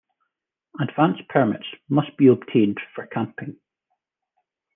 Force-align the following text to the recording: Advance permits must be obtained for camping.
Advance 0.81 1.17
permits 1.29 1.67
must 1.87 2.17
be 2.17 2.25
obtained 2.25 2.79
for 2.95 3.05
camping. 3.05 3.57